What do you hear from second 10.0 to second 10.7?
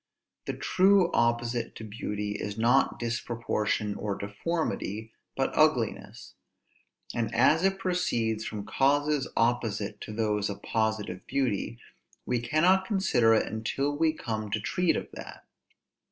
to those of